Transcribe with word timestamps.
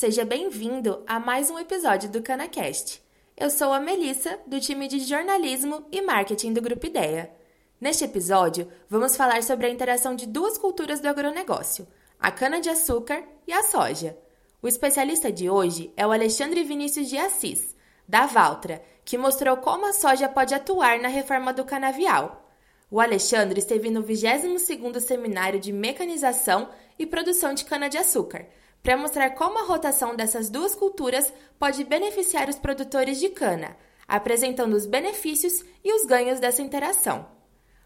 seja 0.00 0.24
bem-vindo 0.24 1.04
a 1.06 1.20
mais 1.20 1.50
um 1.50 1.58
episódio 1.58 2.08
do 2.08 2.22
CanaCast. 2.22 3.02
Eu 3.36 3.50
sou 3.50 3.70
a 3.70 3.78
Melissa, 3.78 4.38
do 4.46 4.58
time 4.58 4.88
de 4.88 5.00
jornalismo 5.00 5.84
e 5.92 6.00
marketing 6.00 6.54
do 6.54 6.62
Grupo 6.62 6.86
Ideia. 6.86 7.30
Neste 7.78 8.04
episódio, 8.04 8.66
vamos 8.88 9.14
falar 9.14 9.42
sobre 9.42 9.66
a 9.66 9.68
interação 9.68 10.16
de 10.16 10.26
duas 10.26 10.56
culturas 10.56 11.00
do 11.00 11.06
agronegócio, 11.06 11.86
a 12.18 12.30
cana-de-açúcar 12.30 13.22
e 13.46 13.52
a 13.52 13.62
soja. 13.62 14.16
O 14.62 14.68
especialista 14.68 15.30
de 15.30 15.50
hoje 15.50 15.92
é 15.94 16.06
o 16.06 16.12
Alexandre 16.12 16.64
Vinícius 16.64 17.10
de 17.10 17.18
Assis, 17.18 17.76
da 18.08 18.24
Valtra, 18.24 18.82
que 19.04 19.18
mostrou 19.18 19.58
como 19.58 19.86
a 19.86 19.92
soja 19.92 20.30
pode 20.30 20.54
atuar 20.54 20.98
na 20.98 21.08
reforma 21.08 21.52
do 21.52 21.66
canavial. 21.66 22.50
O 22.90 23.02
Alexandre 23.02 23.58
esteve 23.58 23.90
no 23.90 24.02
22º 24.02 24.98
Seminário 24.98 25.60
de 25.60 25.74
Mecanização 25.74 26.70
e 26.98 27.04
Produção 27.04 27.52
de 27.52 27.66
Cana-de-Açúcar, 27.66 28.46
para 28.82 28.96
mostrar 28.96 29.30
como 29.30 29.58
a 29.58 29.66
rotação 29.66 30.16
dessas 30.16 30.48
duas 30.48 30.74
culturas 30.74 31.32
pode 31.58 31.84
beneficiar 31.84 32.48
os 32.48 32.56
produtores 32.56 33.18
de 33.18 33.28
cana, 33.28 33.76
apresentando 34.08 34.74
os 34.74 34.86
benefícios 34.86 35.64
e 35.84 35.92
os 35.92 36.04
ganhos 36.06 36.40
dessa 36.40 36.62
interação. 36.62 37.26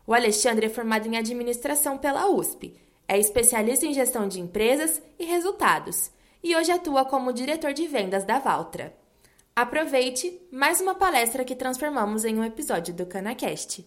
O 0.06 0.14
Alexandre 0.14 0.66
é 0.66 0.70
formado 0.70 1.06
em 1.06 1.16
administração 1.16 1.98
pela 1.98 2.28
USP, 2.28 2.76
é 3.08 3.18
especialista 3.18 3.86
em 3.86 3.92
gestão 3.92 4.28
de 4.28 4.40
empresas 4.40 5.02
e 5.18 5.24
resultados 5.24 6.10
e 6.42 6.54
hoje 6.54 6.70
atua 6.70 7.04
como 7.04 7.32
diretor 7.32 7.72
de 7.72 7.86
vendas 7.86 8.24
da 8.24 8.38
Valtra. 8.38 8.94
Aproveite 9.56 10.40
mais 10.52 10.80
uma 10.80 10.94
palestra 10.94 11.44
que 11.44 11.54
transformamos 11.54 12.24
em 12.24 12.38
um 12.38 12.44
episódio 12.44 12.92
do 12.92 13.06
CanaCast. 13.06 13.86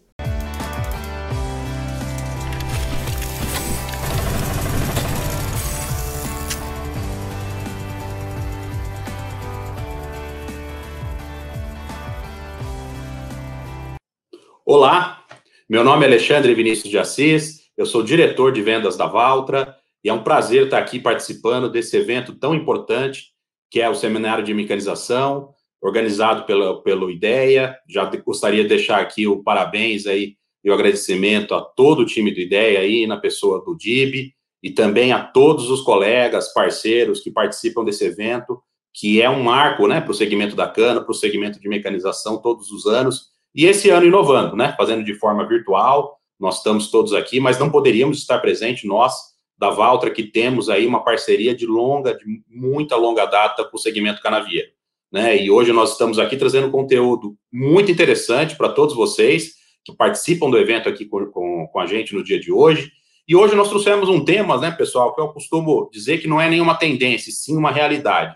Olá, 14.69 15.25
meu 15.69 15.81
nome 15.81 16.03
é 16.03 16.09
Alexandre 16.09 16.53
Vinícius 16.53 16.89
de 16.89 16.97
Assis, 16.97 17.69
eu 17.77 17.85
sou 17.85 18.03
diretor 18.03 18.51
de 18.51 18.61
vendas 18.61 18.97
da 18.97 19.05
Valtra 19.05 19.73
e 20.03 20.09
é 20.09 20.13
um 20.13 20.21
prazer 20.21 20.65
estar 20.65 20.77
aqui 20.77 20.99
participando 20.99 21.71
desse 21.71 21.95
evento 21.95 22.35
tão 22.35 22.53
importante, 22.53 23.27
que 23.71 23.79
é 23.79 23.89
o 23.89 23.95
Seminário 23.95 24.43
de 24.43 24.53
Mecanização, 24.53 25.53
organizado 25.81 26.43
pela, 26.43 26.83
pelo 26.83 27.09
IDEA. 27.09 27.77
Já 27.87 28.03
gostaria 28.25 28.61
de 28.63 28.67
deixar 28.67 28.99
aqui 28.99 29.25
o 29.25 29.41
parabéns 29.41 30.05
aí 30.05 30.35
e 30.61 30.69
o 30.69 30.73
agradecimento 30.73 31.55
a 31.55 31.61
todo 31.61 32.01
o 32.01 32.05
time 32.05 32.29
do 32.29 32.41
IDEA 32.41 32.81
aí, 32.81 33.07
na 33.07 33.15
pessoa 33.15 33.63
do 33.63 33.73
DIB, 33.73 34.33
e 34.61 34.71
também 34.71 35.13
a 35.13 35.23
todos 35.23 35.71
os 35.71 35.79
colegas, 35.79 36.51
parceiros 36.51 37.21
que 37.21 37.31
participam 37.31 37.85
desse 37.85 38.03
evento, 38.03 38.61
que 38.93 39.21
é 39.21 39.29
um 39.29 39.41
marco, 39.41 39.87
né, 39.87 40.01
para 40.01 40.11
o 40.11 40.13
segmento 40.13 40.57
da 40.57 40.67
cana, 40.67 40.99
para 40.99 41.11
o 41.11 41.15
segmento 41.15 41.57
de 41.57 41.69
mecanização 41.69 42.41
todos 42.41 42.69
os 42.69 42.85
anos, 42.85 43.36
e 43.57 43.65
esse 43.65 43.89
ano 43.89 44.05
inovando, 44.05 44.55
né, 44.55 44.75
fazendo 44.77 45.03
de 45.03 45.15
forma 45.15 45.43
virtual, 45.47 46.19
nós 46.39 46.57
estamos 46.57 46.91
todos 46.91 47.11
aqui, 47.11 47.39
mas 47.39 47.57
não 47.57 47.71
poderíamos 47.71 48.19
estar 48.19 48.37
presentes, 48.37 48.87
nós, 48.87 49.15
da 49.57 49.71
Valtra, 49.71 50.11
que 50.11 50.21
temos 50.21 50.69
aí 50.69 50.85
uma 50.85 51.03
parceria 51.03 51.55
de 51.55 51.65
longa, 51.65 52.15
de 52.15 52.23
muita 52.47 52.95
longa 52.95 53.25
data 53.25 53.63
com 53.63 53.75
o 53.75 53.79
segmento 53.79 54.21
canavieiro. 54.21 54.69
Né? 55.11 55.41
E 55.41 55.49
hoje 55.49 55.73
nós 55.73 55.93
estamos 55.93 56.19
aqui 56.19 56.37
trazendo 56.37 56.69
conteúdo 56.69 57.35
muito 57.51 57.91
interessante 57.91 58.55
para 58.55 58.69
todos 58.69 58.95
vocês 58.95 59.55
que 59.83 59.95
participam 59.95 60.51
do 60.51 60.57
evento 60.59 60.87
aqui 60.87 61.05
com, 61.05 61.25
com, 61.31 61.67
com, 61.67 61.79
a 61.79 61.87
gente 61.87 62.13
no 62.13 62.23
dia 62.23 62.39
de 62.39 62.51
hoje. 62.51 62.91
E 63.27 63.35
hoje 63.35 63.55
nós 63.55 63.69
trouxemos 63.69 64.07
um 64.07 64.23
tema, 64.23 64.59
né, 64.59 64.69
pessoal, 64.69 65.15
que 65.15 65.21
eu 65.21 65.29
costumo 65.29 65.89
dizer 65.91 66.19
que 66.19 66.27
não 66.27 66.39
é 66.39 66.47
nenhuma 66.47 66.75
tendência, 66.75 67.31
sim 67.31 67.57
uma 67.57 67.71
realidade. 67.71 68.35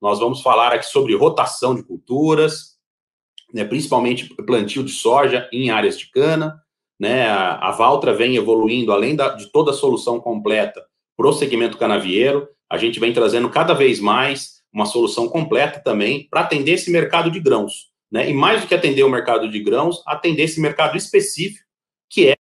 Nós 0.00 0.18
vamos 0.18 0.40
falar 0.40 0.72
aqui 0.72 0.86
sobre 0.86 1.14
rotação 1.14 1.74
de 1.74 1.82
culturas, 1.82 2.71
né, 3.52 3.64
principalmente 3.64 4.34
plantio 4.46 4.82
de 4.82 4.92
soja 4.92 5.48
em 5.52 5.70
áreas 5.70 5.98
de 5.98 6.10
cana, 6.10 6.60
né? 6.98 7.26
A, 7.26 7.68
a 7.68 7.70
Valtra 7.72 8.14
vem 8.14 8.36
evoluindo, 8.36 8.92
além 8.92 9.16
da, 9.16 9.30
de 9.30 9.50
toda 9.50 9.72
a 9.72 9.74
solução 9.74 10.20
completa 10.20 10.84
para 11.16 11.28
o 11.28 11.32
segmento 11.32 11.76
canavieiro, 11.76 12.48
a 12.70 12.78
gente 12.78 12.98
vem 12.98 13.12
trazendo 13.12 13.50
cada 13.50 13.74
vez 13.74 14.00
mais 14.00 14.62
uma 14.72 14.86
solução 14.86 15.28
completa 15.28 15.80
também 15.80 16.26
para 16.30 16.40
atender 16.40 16.72
esse 16.72 16.90
mercado 16.90 17.30
de 17.30 17.38
grãos. 17.38 17.90
Né? 18.10 18.30
E 18.30 18.34
mais 18.34 18.60
do 18.60 18.66
que 18.66 18.74
atender 18.74 19.02
o 19.02 19.10
mercado 19.10 19.48
de 19.48 19.60
grãos, 19.60 20.02
atender 20.06 20.44
esse 20.44 20.60
mercado 20.60 20.96
específico, 20.96 21.64
que 22.08 22.28
é 22.28 22.32
a 22.32 22.36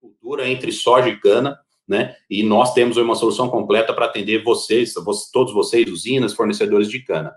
cultura 0.00 0.48
entre 0.48 0.70
soja 0.70 1.08
e 1.08 1.18
cana, 1.18 1.58
né? 1.88 2.14
E 2.28 2.42
nós 2.42 2.74
temos 2.74 2.98
uma 2.98 3.14
solução 3.14 3.48
completa 3.48 3.94
para 3.94 4.04
atender 4.04 4.44
vocês, 4.44 4.92
todos 5.32 5.54
vocês, 5.54 5.90
usinas, 5.90 6.34
fornecedores 6.34 6.88
de 6.88 7.02
cana. 7.02 7.32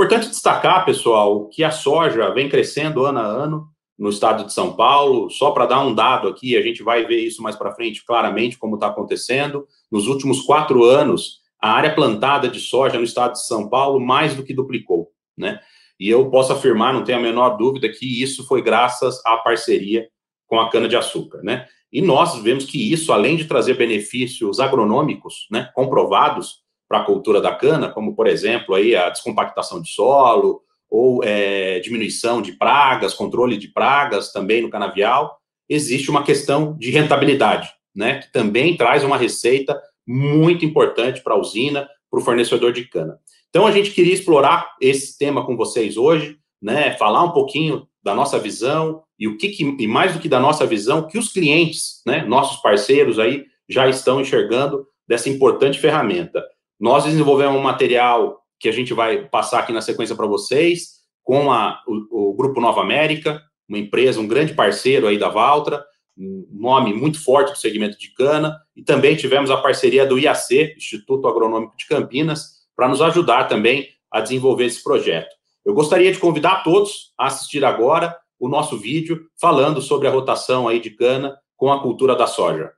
Importante 0.00 0.28
destacar, 0.28 0.84
pessoal, 0.84 1.48
que 1.48 1.64
a 1.64 1.72
soja 1.72 2.30
vem 2.30 2.48
crescendo 2.48 3.04
ano 3.04 3.18
a 3.18 3.24
ano, 3.24 3.68
no 3.98 4.10
estado 4.10 4.44
de 4.44 4.52
São 4.52 4.76
Paulo. 4.76 5.28
Só 5.28 5.50
para 5.50 5.66
dar 5.66 5.84
um 5.84 5.92
dado 5.92 6.28
aqui, 6.28 6.56
a 6.56 6.62
gente 6.62 6.84
vai 6.84 7.04
ver 7.04 7.18
isso 7.18 7.42
mais 7.42 7.56
para 7.56 7.74
frente 7.74 8.04
claramente 8.06 8.56
como 8.56 8.76
está 8.76 8.86
acontecendo. 8.86 9.66
Nos 9.90 10.06
últimos 10.06 10.42
quatro 10.42 10.84
anos, 10.84 11.40
a 11.60 11.72
área 11.72 11.92
plantada 11.92 12.48
de 12.48 12.60
soja 12.60 12.96
no 12.96 13.02
estado 13.02 13.32
de 13.32 13.44
São 13.44 13.68
Paulo 13.68 13.98
mais 13.98 14.36
do 14.36 14.44
que 14.44 14.54
duplicou, 14.54 15.08
né? 15.36 15.58
E 15.98 16.08
eu 16.08 16.30
posso 16.30 16.52
afirmar, 16.52 16.94
não 16.94 17.02
tenho 17.02 17.18
a 17.18 17.22
menor 17.22 17.56
dúvida, 17.56 17.88
que 17.88 18.22
isso 18.22 18.46
foi 18.46 18.62
graças 18.62 19.20
à 19.26 19.36
parceria 19.38 20.06
com 20.46 20.60
a 20.60 20.70
cana-de-açúcar, 20.70 21.42
né? 21.42 21.66
E 21.92 22.00
nós 22.00 22.40
vemos 22.40 22.64
que 22.66 22.92
isso, 22.92 23.12
além 23.12 23.36
de 23.36 23.46
trazer 23.46 23.74
benefícios 23.74 24.60
agronômicos, 24.60 25.48
né, 25.50 25.72
comprovados 25.74 26.67
para 26.88 27.00
a 27.00 27.04
cultura 27.04 27.40
da 27.40 27.54
cana, 27.54 27.90
como, 27.90 28.16
por 28.16 28.26
exemplo, 28.26 28.74
aí 28.74 28.96
a 28.96 29.10
descompactação 29.10 29.82
de 29.82 29.90
solo, 29.90 30.62
ou 30.90 31.22
é, 31.22 31.80
diminuição 31.80 32.40
de 32.40 32.52
pragas, 32.52 33.12
controle 33.12 33.58
de 33.58 33.68
pragas 33.68 34.32
também 34.32 34.62
no 34.62 34.70
canavial, 34.70 35.38
existe 35.68 36.10
uma 36.10 36.24
questão 36.24 36.76
de 36.78 36.90
rentabilidade, 36.90 37.68
né, 37.94 38.20
que 38.20 38.32
também 38.32 38.76
traz 38.76 39.04
uma 39.04 39.18
receita 39.18 39.78
muito 40.06 40.64
importante 40.64 41.22
para 41.22 41.34
a 41.34 41.38
usina, 41.38 41.86
para 42.10 42.20
o 42.20 42.22
fornecedor 42.22 42.72
de 42.72 42.86
cana. 42.86 43.18
Então, 43.50 43.66
a 43.66 43.70
gente 43.70 43.90
queria 43.90 44.14
explorar 44.14 44.74
esse 44.80 45.18
tema 45.18 45.44
com 45.44 45.56
vocês 45.56 45.98
hoje, 45.98 46.38
né, 46.60 46.96
falar 46.96 47.22
um 47.22 47.32
pouquinho 47.32 47.86
da 48.02 48.14
nossa 48.14 48.38
visão 48.38 49.02
e 49.18 49.28
o 49.28 49.36
que, 49.36 49.50
que 49.50 49.64
e 49.78 49.86
mais 49.86 50.14
do 50.14 50.20
que 50.20 50.28
da 50.28 50.40
nossa 50.40 50.66
visão, 50.66 51.06
que 51.06 51.18
os 51.18 51.30
clientes, 51.30 52.00
né, 52.06 52.24
nossos 52.24 52.62
parceiros 52.62 53.18
aí 53.18 53.44
já 53.68 53.88
estão 53.88 54.20
enxergando 54.20 54.86
dessa 55.06 55.28
importante 55.28 55.78
ferramenta. 55.78 56.42
Nós 56.78 57.04
desenvolvemos 57.04 57.56
um 57.56 57.62
material 57.62 58.40
que 58.60 58.68
a 58.68 58.72
gente 58.72 58.94
vai 58.94 59.26
passar 59.28 59.60
aqui 59.60 59.72
na 59.72 59.80
sequência 59.80 60.14
para 60.14 60.26
vocês, 60.26 60.98
com 61.22 61.52
a, 61.52 61.82
o, 61.86 62.30
o, 62.30 62.34
Grupo 62.34 62.60
Nova 62.60 62.80
América, 62.80 63.42
uma 63.68 63.78
empresa, 63.78 64.20
um 64.20 64.26
grande 64.26 64.54
parceiro 64.54 65.06
aí 65.06 65.18
da 65.18 65.28
Valtra, 65.28 65.84
um 66.16 66.46
nome 66.50 66.92
muito 66.92 67.22
forte 67.22 67.52
do 67.52 67.58
segmento 67.58 67.98
de 67.98 68.12
cana, 68.14 68.56
e 68.74 68.82
também 68.82 69.14
tivemos 69.14 69.50
a 69.50 69.56
parceria 69.56 70.06
do 70.06 70.18
IAC, 70.18 70.74
Instituto 70.76 71.28
Agronômico 71.28 71.76
de 71.76 71.86
Campinas, 71.86 72.58
para 72.74 72.88
nos 72.88 73.02
ajudar 73.02 73.44
também 73.44 73.88
a 74.10 74.20
desenvolver 74.20 74.64
esse 74.64 74.82
projeto. 74.82 75.34
Eu 75.64 75.74
gostaria 75.74 76.10
de 76.10 76.18
convidar 76.18 76.62
todos 76.62 77.12
a 77.18 77.26
assistir 77.26 77.64
agora 77.64 78.16
o 78.38 78.48
nosso 78.48 78.78
vídeo 78.78 79.26
falando 79.40 79.82
sobre 79.82 80.08
a 80.08 80.10
rotação 80.10 80.66
aí 80.66 80.80
de 80.80 80.90
cana 80.90 81.36
com 81.56 81.72
a 81.72 81.82
cultura 81.82 82.14
da 82.14 82.26
soja. 82.26 82.72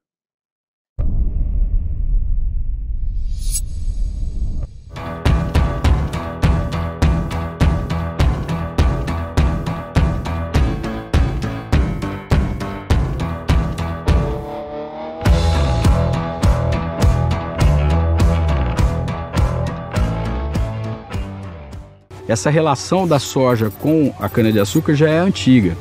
Essa 22.30 22.48
relação 22.48 23.08
da 23.08 23.18
soja 23.18 23.72
com 23.80 24.14
a 24.20 24.28
cana-de-açúcar 24.28 24.94
já 24.94 25.10
é 25.10 25.18
antiga. 25.18 25.76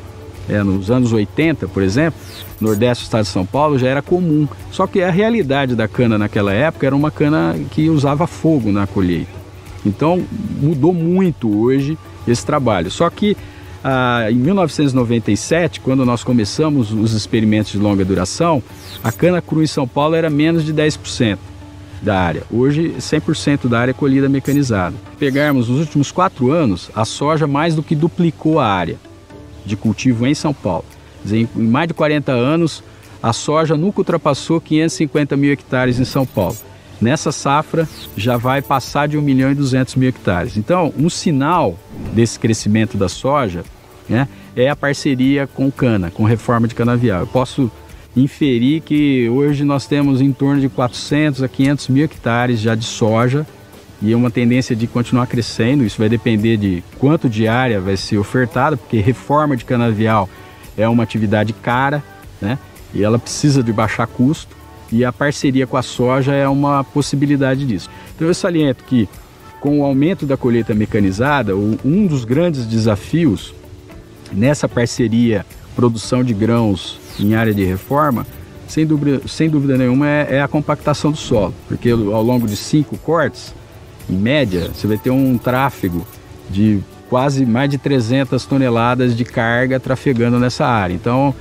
É, 0.49 0.63
nos 0.63 0.89
anos 0.89 1.13
80, 1.13 1.67
por 1.67 1.83
exemplo, 1.83 2.19
no 2.59 2.69
Nordeste 2.69 3.03
do 3.03 3.05
estado 3.05 3.23
de 3.25 3.29
São 3.29 3.45
Paulo 3.45 3.77
já 3.77 3.87
era 3.87 4.01
comum. 4.01 4.47
Só 4.71 4.87
que 4.87 4.99
a 5.03 5.11
realidade 5.11 5.75
da 5.75 5.87
cana 5.87 6.17
naquela 6.17 6.51
época 6.51 6.87
era 6.87 6.95
uma 6.95 7.11
cana 7.11 7.55
que 7.69 7.87
usava 7.87 8.25
fogo 8.25 8.71
na 8.71 8.87
colheita. 8.87 9.29
Então 9.85 10.25
mudou 10.59 10.91
muito 10.91 11.55
hoje 11.55 11.95
esse 12.27 12.43
trabalho. 12.43 12.89
Só 12.89 13.07
que 13.11 13.37
ah, 13.83 14.25
em 14.31 14.35
1997, 14.35 15.79
quando 15.81 16.03
nós 16.03 16.23
começamos 16.23 16.91
os 16.91 17.13
experimentos 17.13 17.73
de 17.73 17.77
longa 17.77 18.03
duração, 18.03 18.63
a 19.03 19.11
cana 19.11 19.39
crua 19.39 19.63
em 19.63 19.67
São 19.67 19.87
Paulo 19.87 20.15
era 20.15 20.31
menos 20.31 20.65
de 20.65 20.73
10% 20.73 21.37
da 22.01 22.19
área. 22.19 22.43
Hoje, 22.51 22.95
100% 22.97 23.67
da 23.67 23.79
área 23.79 23.91
é 23.91 23.93
colhida 23.93 24.29
mecanizada. 24.29 24.95
Pegarmos 25.17 25.67
nos 25.67 25.79
últimos 25.79 26.11
quatro 26.11 26.51
anos, 26.51 26.89
a 26.95 27.05
soja 27.05 27.47
mais 27.47 27.75
do 27.75 27.83
que 27.83 27.95
duplicou 27.95 28.59
a 28.59 28.67
área 28.67 28.97
de 29.65 29.75
cultivo 29.75 30.25
em 30.25 30.33
São 30.33 30.53
Paulo. 30.53 30.85
Em 31.29 31.47
mais 31.55 31.87
de 31.87 31.93
40 31.93 32.31
anos, 32.31 32.83
a 33.21 33.33
soja 33.33 33.75
nunca 33.75 33.99
ultrapassou 33.99 34.61
550 34.61 35.35
mil 35.35 35.51
hectares 35.51 35.99
em 35.99 36.05
São 36.05 36.25
Paulo. 36.25 36.55
nessa 37.01 37.31
safra 37.31 37.87
já 38.17 38.35
vai 38.35 38.61
passar 38.61 39.07
de 39.07 39.17
1 39.17 39.21
milhão 39.21 39.51
e 39.51 39.55
200 39.55 39.95
mil 39.95 40.09
hectares. 40.09 40.57
Então, 40.57 40.93
um 40.97 41.09
sinal 41.09 41.77
desse 42.13 42.37
crescimento 42.37 42.97
da 42.97 43.07
soja 43.07 43.63
né, 44.09 44.27
é 44.53 44.69
a 44.69 44.75
parceria 44.75 45.47
com 45.47 45.71
cana, 45.71 46.11
com 46.11 46.23
reforma 46.23 46.67
de 46.67 46.75
canavial. 46.75 47.21
Eu 47.21 47.27
posso 47.27 47.71
inferir 48.15 48.81
que 48.81 49.29
hoje 49.29 49.63
nós 49.63 49.85
temos 49.85 50.21
em 50.21 50.31
torno 50.31 50.61
de 50.61 50.69
400 50.69 51.43
a 51.43 51.47
500 51.47 51.87
mil 51.89 52.03
hectares 52.05 52.59
já 52.59 52.75
de 52.75 52.85
soja 52.85 53.45
e 54.01 54.11
é 54.13 54.15
uma 54.15 54.31
tendência 54.31 54.75
de 54.75 54.87
continuar 54.87 55.27
crescendo. 55.27 55.83
Isso 55.83 55.97
vai 55.97 56.09
depender 56.09 56.57
de 56.57 56.83
quanto 56.97 57.29
de 57.29 57.47
área 57.47 57.79
vai 57.79 57.97
ser 57.97 58.17
ofertada, 58.17 58.77
porque 58.77 58.99
reforma 58.99 59.55
de 59.55 59.65
canavial 59.65 60.29
é 60.77 60.87
uma 60.87 61.03
atividade 61.03 61.53
cara, 61.53 62.03
né? 62.41 62.57
E 62.93 63.03
ela 63.03 63.19
precisa 63.19 63.61
de 63.61 63.71
baixar 63.71 64.07
custo 64.07 64.57
e 64.91 65.05
a 65.05 65.13
parceria 65.13 65.67
com 65.67 65.77
a 65.77 65.83
soja 65.83 66.33
é 66.33 66.47
uma 66.47 66.83
possibilidade 66.83 67.65
disso. 67.65 67.89
Então 68.15 68.27
eu 68.27 68.33
saliento 68.33 68.83
que 68.85 69.07
com 69.59 69.81
o 69.81 69.83
aumento 69.83 70.25
da 70.25 70.37
colheita 70.37 70.73
mecanizada, 70.73 71.55
um 71.55 72.07
dos 72.07 72.23
grandes 72.23 72.65
desafios 72.65 73.53
nessa 74.31 74.69
parceria 74.69 75.45
produção 75.75 76.23
de 76.23 76.33
grãos 76.33 76.97
em 77.19 77.35
área 77.35 77.53
de 77.53 77.63
reforma, 77.63 78.25
sem 78.67 78.85
dúvida, 78.85 79.21
sem 79.27 79.49
dúvida 79.49 79.77
nenhuma, 79.77 80.07
é, 80.07 80.35
é 80.35 80.41
a 80.41 80.47
compactação 80.47 81.11
do 81.11 81.17
solo, 81.17 81.53
porque 81.67 81.89
ao 81.89 82.23
longo 82.23 82.47
de 82.47 82.55
cinco 82.55 82.97
cortes, 82.97 83.53
em 84.09 84.15
média, 84.15 84.69
você 84.73 84.87
vai 84.87 84.97
ter 84.97 85.09
um 85.09 85.37
tráfego 85.37 86.05
de 86.49 86.79
quase 87.09 87.45
mais 87.45 87.69
de 87.69 87.77
300 87.77 88.45
toneladas 88.45 89.15
de 89.15 89.25
carga 89.25 89.79
trafegando 89.79 90.39
nessa 90.39 90.65
área. 90.65 90.93
Então, 90.93 91.33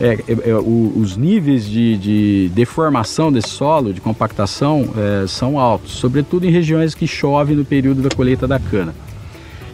é, 0.00 0.18
é, 0.28 0.50
é, 0.50 0.54
o, 0.54 0.92
os 0.96 1.16
níveis 1.16 1.66
de, 1.66 1.96
de, 1.96 2.50
deformação 2.54 3.32
desse 3.32 3.48
solo, 3.48 3.92
de 3.92 4.00
compactação, 4.00 4.88
é, 4.96 5.26
são 5.26 5.58
altos, 5.58 5.92
sobretudo 5.92 6.46
em 6.46 6.50
regiões 6.50 6.94
que 6.94 7.06
chove 7.06 7.54
no 7.54 7.64
período 7.64 8.00
da 8.00 8.08
colheita 8.08 8.46
da 8.46 8.60
cana. 8.60 8.94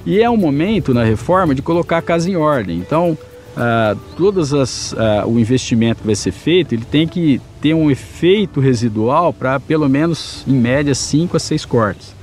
E 0.07 0.21
é 0.21 0.29
um 0.29 0.37
momento 0.37 0.95
na 0.95 1.05
reforma 1.05 1.55
de 1.55 1.63
colocar 1.63 1.99
a 1.99 2.03
casa 2.03 2.31
em 2.31 2.37
ordem. 2.37 2.79
Então, 2.79 3.17
ah, 3.57 3.97
todas 4.17 4.53
as, 4.53 4.95
ah, 4.97 5.25
o 5.27 5.39
investimento 5.39 6.01
que 6.01 6.07
vai 6.07 6.17
ser 6.17 6.33
feito, 6.33 6.75
ele 6.75 6.85
tem 6.85 7.07
que 7.07 7.41
ter 7.61 7.75
um 7.75 7.91
efeito 7.91 8.61
residual 8.61 9.33
para 9.33 9.59
pelo 9.61 9.89
menos, 9.89 10.45
em 10.47 10.55
média, 10.55 10.95
5 10.95 11.37
a 11.37 11.41
6 11.41 11.65
cortes. 11.65 12.15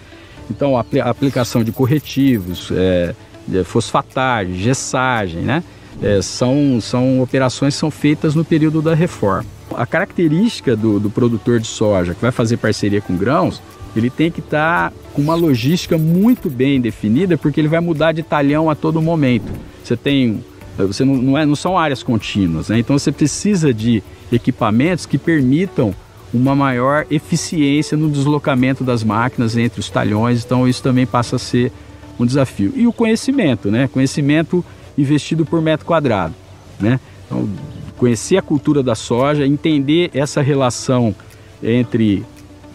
Então, 0.50 0.78
a, 0.78 0.86
a 1.04 1.10
aplicação 1.10 1.64
de 1.64 1.72
corretivos, 1.72 2.70
é, 2.72 3.16
fosfatagem, 3.64 4.56
gessagem, 4.56 5.42
né? 5.42 5.64
é, 6.02 6.22
são, 6.22 6.80
são 6.82 7.22
operações 7.22 7.76
que 7.76 7.80
são 7.80 7.92
feitas 7.92 8.36
no 8.36 8.44
período 8.44 8.82
da 8.82 8.94
reforma. 8.94 9.46
A 9.76 9.86
característica 9.86 10.76
do, 10.76 11.00
do 11.00 11.10
produtor 11.10 11.60
de 11.60 11.68
soja 11.68 12.14
que 12.14 12.22
vai 12.22 12.32
fazer 12.32 12.58
parceria 12.58 13.02
com 13.02 13.16
grãos, 13.16 13.62
ele 13.96 14.10
tem 14.10 14.32
que 14.32 14.40
estar 14.40 14.90
tá 14.90 14.96
com 15.14 15.22
uma 15.22 15.36
logística 15.36 15.98
muito 15.98 16.50
bem 16.50 16.80
definida, 16.82 17.38
porque 17.38 17.60
ele 17.60 17.68
vai 17.68 17.80
mudar 17.80 18.12
de 18.12 18.24
talhão 18.24 18.70
a 18.70 18.76
todo 18.76 19.02
momento. 19.02 19.52
Você 19.84 19.96
tem, 19.96 20.44
você 20.86 21.04
não, 21.04 21.16
não, 21.16 21.38
é, 21.38 21.46
não 21.46 21.56
são 21.56 21.78
áreas 21.78 22.04
contínuas, 22.04 22.70
né? 22.70 22.80
então 22.80 22.98
você 22.98 23.12
precisa 23.12 23.74
de 23.74 24.04
equipamentos 24.32 25.06
que 25.06 25.18
permitam 25.18 25.94
uma 26.34 26.56
maior 26.56 27.06
eficiência 27.12 27.98
no 27.98 28.10
deslocamento 28.10 28.84
das 28.84 29.04
máquinas 29.04 29.58
entre 29.58 29.80
os 29.80 29.90
talhões, 29.90 30.46
então 30.46 30.68
isso 30.68 30.82
também 30.82 31.06
passa 31.06 31.36
a 31.36 31.40
ser 31.40 31.72
um 32.20 32.26
desafio. 32.26 32.72
E 32.76 32.88
o 32.88 32.94
conhecimento, 32.94 33.70
né? 33.70 33.90
Conhecimento 33.92 34.64
investido 34.98 35.46
por 35.46 35.62
metro 35.62 35.86
quadrado. 35.86 36.34
Né? 36.80 37.00
Então, 37.26 37.50
conhecer 37.98 38.38
a 38.38 38.42
cultura 38.42 38.82
da 38.82 38.96
soja, 38.96 39.46
entender 39.46 40.10
essa 40.14 40.42
relação 40.42 41.14
entre 41.62 42.26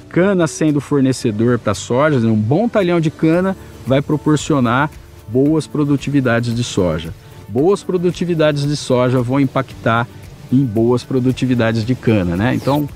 cana 0.08 0.46
sendo 0.46 0.80
fornecedor 0.80 1.58
para 1.58 1.74
soja, 1.74 2.18
um 2.26 2.36
bom 2.36 2.68
talhão 2.68 3.00
de 3.00 3.10
cana 3.10 3.56
vai 3.86 4.00
proporcionar 4.00 4.90
boas 5.28 5.66
produtividades 5.66 6.54
de 6.54 6.62
soja. 6.62 7.12
Boas 7.48 7.82
produtividades 7.82 8.66
de 8.66 8.76
soja 8.76 9.20
vão 9.22 9.38
impactar 9.40 10.06
em 10.52 10.64
boas 10.64 11.04
produtividades 11.04 11.84
de 11.84 11.94
cana, 11.94 12.36
né? 12.36 12.54
Então, 12.54 12.88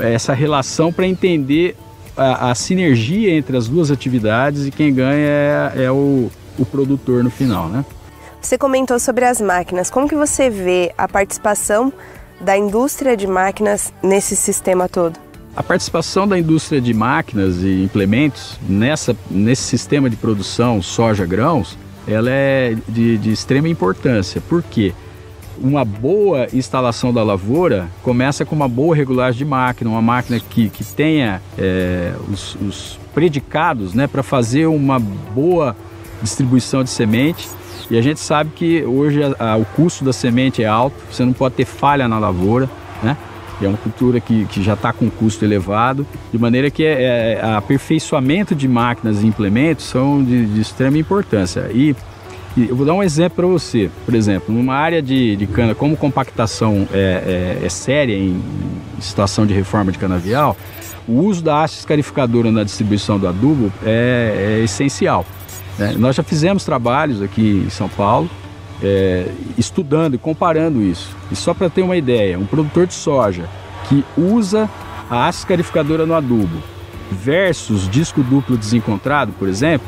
essa 0.00 0.32
relação 0.32 0.92
para 0.92 1.06
entender 1.06 1.76
a, 2.16 2.50
a, 2.50 2.54
sinergia 2.54 3.32
entre 3.32 3.56
as 3.56 3.68
duas 3.68 3.90
atividades 3.90 4.66
e 4.66 4.70
quem 4.70 4.92
ganha 4.92 5.16
é, 5.16 5.84
é 5.84 5.90
o, 5.90 6.30
o 6.58 6.64
produtor 6.66 7.22
no 7.22 7.30
final, 7.30 7.68
né? 7.68 7.84
Você 8.40 8.56
comentou 8.56 8.98
sobre 8.98 9.24
as 9.24 9.40
máquinas. 9.40 9.90
Como 9.90 10.08
que 10.08 10.14
você 10.14 10.48
vê 10.48 10.92
a 10.96 11.08
participação 11.08 11.92
da 12.40 12.56
indústria 12.56 13.16
de 13.16 13.26
máquinas 13.26 13.92
nesse 14.02 14.36
sistema 14.36 14.88
todo? 14.88 15.18
A 15.56 15.62
participação 15.62 16.26
da 16.26 16.38
indústria 16.38 16.80
de 16.80 16.94
máquinas 16.94 17.62
e 17.62 17.82
implementos 17.82 18.58
nessa, 18.68 19.16
nesse 19.28 19.62
sistema 19.62 20.08
de 20.08 20.14
produção 20.14 20.80
soja-grãos, 20.80 21.76
ela 22.08 22.30
é 22.30 22.76
de, 22.88 23.18
de 23.18 23.30
extrema 23.30 23.68
importância. 23.68 24.40
Por 24.40 24.62
quê? 24.62 24.92
Uma 25.60 25.84
boa 25.84 26.46
instalação 26.52 27.12
da 27.12 27.22
lavoura 27.22 27.88
começa 28.02 28.44
com 28.44 28.54
uma 28.54 28.68
boa 28.68 28.94
regulagem 28.94 29.38
de 29.38 29.44
máquina, 29.44 29.90
uma 29.90 30.02
máquina 30.02 30.40
que, 30.40 30.68
que 30.68 30.84
tenha 30.84 31.42
é, 31.58 32.14
os, 32.30 32.54
os 32.56 33.00
predicados 33.12 33.92
né, 33.92 34.06
para 34.06 34.22
fazer 34.22 34.66
uma 34.66 34.98
boa 34.98 35.76
distribuição 36.22 36.84
de 36.84 36.90
semente 36.90 37.48
e 37.90 37.96
a 37.96 38.02
gente 38.02 38.20
sabe 38.20 38.50
que 38.54 38.84
hoje 38.84 39.20
a, 39.22 39.52
a, 39.52 39.56
o 39.56 39.64
custo 39.64 40.04
da 40.04 40.12
semente 40.12 40.62
é 40.62 40.66
alto, 40.66 40.96
você 41.10 41.24
não 41.24 41.32
pode 41.32 41.54
ter 41.54 41.64
falha 41.64 42.06
na 42.06 42.18
lavoura, 42.18 42.68
né? 43.02 43.16
É 43.60 43.68
uma 43.68 43.78
cultura 43.78 44.20
que, 44.20 44.44
que 44.46 44.62
já 44.62 44.74
está 44.74 44.92
com 44.92 45.10
custo 45.10 45.44
elevado, 45.44 46.06
de 46.32 46.38
maneira 46.38 46.70
que 46.70 46.84
é, 46.84 47.38
é, 47.40 47.54
aperfeiçoamento 47.56 48.54
de 48.54 48.68
máquinas 48.68 49.22
e 49.22 49.26
implementos 49.26 49.86
são 49.86 50.22
de, 50.22 50.46
de 50.46 50.60
extrema 50.60 50.98
importância. 50.98 51.70
E, 51.72 51.94
e, 52.56 52.68
eu 52.68 52.76
vou 52.76 52.86
dar 52.86 52.94
um 52.94 53.02
exemplo 53.02 53.36
para 53.36 53.46
você. 53.46 53.90
Por 54.04 54.14
exemplo, 54.14 54.54
numa 54.54 54.74
área 54.74 55.02
de, 55.02 55.36
de 55.36 55.46
cana, 55.46 55.74
como 55.74 55.96
compactação 55.96 56.86
é, 56.92 57.58
é, 57.62 57.66
é 57.66 57.68
séria 57.68 58.14
em, 58.16 58.40
em 58.96 59.00
situação 59.00 59.46
de 59.46 59.54
reforma 59.54 59.90
de 59.90 59.98
canavial, 59.98 60.56
o 61.08 61.22
uso 61.22 61.42
da 61.42 61.62
haste 61.64 61.78
escarificadora 61.78 62.52
na 62.52 62.62
distribuição 62.62 63.18
do 63.18 63.26
adubo 63.26 63.72
é, 63.84 64.58
é 64.60 64.64
essencial. 64.64 65.24
Né? 65.78 65.94
Nós 65.96 66.14
já 66.16 66.22
fizemos 66.22 66.64
trabalhos 66.64 67.22
aqui 67.22 67.64
em 67.66 67.70
São 67.70 67.88
Paulo, 67.88 68.28
é, 68.82 69.26
estudando 69.56 70.14
e 70.14 70.18
comparando 70.18 70.82
isso. 70.82 71.16
E 71.30 71.36
só 71.36 71.54
para 71.54 71.70
ter 71.70 71.82
uma 71.82 71.96
ideia, 71.96 72.38
um 72.38 72.46
produtor 72.46 72.86
de 72.86 72.94
soja 72.94 73.48
que 73.88 74.04
usa 74.16 74.68
a 75.10 75.26
ácido 75.26 75.44
escarificadora 75.44 76.04
no 76.04 76.14
adubo 76.14 76.62
versus 77.10 77.88
disco 77.88 78.22
duplo 78.22 78.56
desencontrado, 78.56 79.32
por 79.32 79.48
exemplo, 79.48 79.86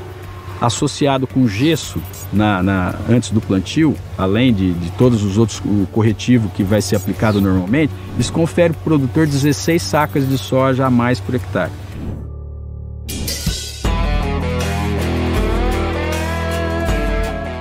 associado 0.61 1.27
com 1.27 1.47
gesso 1.49 2.01
na, 2.33 2.63
na, 2.63 2.95
antes 3.09 3.31
do 3.31 3.41
plantio, 3.41 3.97
além 4.17 4.53
de, 4.53 4.73
de 4.73 4.91
todos 4.93 5.23
os 5.23 5.39
outros 5.39 5.61
o 5.65 5.87
corretivo 5.91 6.51
que 6.51 6.63
vai 6.63 6.83
ser 6.83 6.97
aplicado 6.97 7.41
normalmente, 7.41 7.93
isso 8.19 8.33
confere 8.33 8.73
para 8.73 8.81
o 8.81 8.85
produtor 8.85 9.27
16 9.27 9.83
sacas 9.83 10.29
de 10.29 10.37
soja 10.37 10.87
a 10.87 10.91
mais 10.91 11.19
por 11.19 11.35
hectare. 11.35 11.73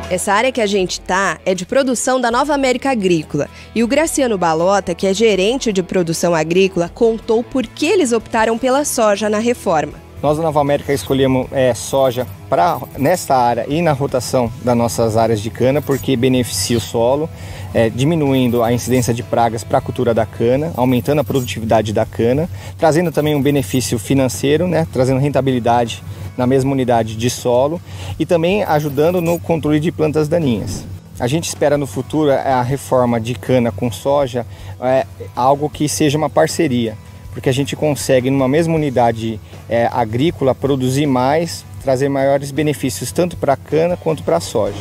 Essa 0.09 0.33
área 0.33 0.51
que 0.51 0.59
a 0.59 0.65
gente 0.65 0.99
tá 0.99 1.39
é 1.45 1.53
de 1.53 1.67
produção 1.67 2.19
da 2.19 2.31
Nova 2.31 2.51
América 2.51 2.89
Agrícola. 2.89 3.47
E 3.75 3.83
o 3.83 3.87
Graciano 3.87 4.39
Balota, 4.39 4.95
que 4.95 5.05
é 5.05 5.13
gerente 5.13 5.71
de 5.71 5.83
produção 5.83 6.33
agrícola, 6.33 6.89
contou 6.89 7.43
por 7.43 7.67
que 7.67 7.85
eles 7.85 8.11
optaram 8.11 8.57
pela 8.57 8.83
soja 8.83 9.29
na 9.29 9.37
reforma. 9.37 10.08
Nós 10.21 10.35
da 10.35 10.43
Nova 10.43 10.59
América 10.59 10.91
escolhemos 10.91 11.47
é, 11.49 11.73
soja 11.73 12.27
para 12.49 12.77
nesta 12.97 13.37
área 13.37 13.65
e 13.69 13.81
na 13.81 13.93
rotação 13.93 14.51
das 14.61 14.75
nossas 14.75 15.15
áreas 15.15 15.39
de 15.39 15.49
cana, 15.49 15.81
porque 15.81 16.17
beneficia 16.17 16.77
o 16.77 16.81
solo, 16.81 17.29
é, 17.73 17.89
diminuindo 17.89 18.61
a 18.61 18.73
incidência 18.73 19.13
de 19.13 19.23
pragas 19.23 19.63
para 19.63 19.77
a 19.77 19.81
cultura 19.81 20.13
da 20.13 20.25
cana, 20.25 20.73
aumentando 20.75 21.21
a 21.21 21.23
produtividade 21.23 21.93
da 21.93 22.05
cana, 22.05 22.49
trazendo 22.77 23.13
também 23.13 23.33
um 23.33 23.41
benefício 23.41 23.97
financeiro, 23.97 24.67
né, 24.67 24.85
trazendo 24.91 25.21
rentabilidade 25.21 26.03
na 26.37 26.45
mesma 26.45 26.73
unidade 26.73 27.15
de 27.15 27.29
solo 27.29 27.79
e 28.19 28.25
também 28.25 28.63
ajudando 28.63 29.21
no 29.21 29.39
controle 29.39 29.79
de 29.79 29.89
plantas 29.89 30.27
daninhas. 30.27 30.85
A 31.17 31.27
gente 31.27 31.47
espera 31.47 31.77
no 31.77 31.87
futuro 31.87 32.31
a 32.31 32.61
reforma 32.61 33.21
de 33.21 33.35
cana 33.35 33.71
com 33.71 33.89
soja 33.89 34.45
é 34.81 35.05
algo 35.33 35.69
que 35.69 35.87
seja 35.87 36.17
uma 36.17 36.29
parceria, 36.29 36.97
porque 37.31 37.49
a 37.49 37.53
gente 37.53 37.75
consegue 37.75 38.29
numa 38.29 38.47
mesma 38.47 38.75
unidade 38.75 39.39
é, 39.69 39.87
agrícola 39.91 40.55
produzir 40.55 41.05
mais, 41.05 41.65
trazer 41.81 42.09
maiores 42.09 42.51
benefícios 42.51 43.11
tanto 43.11 43.37
para 43.37 43.53
a 43.53 43.57
cana 43.57 43.97
quanto 43.97 44.23
para 44.23 44.37
a 44.37 44.39
soja. 44.39 44.77